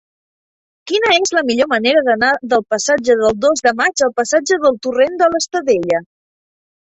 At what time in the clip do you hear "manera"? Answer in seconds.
1.73-2.01